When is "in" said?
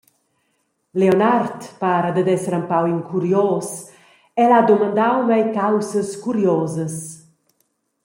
2.93-3.01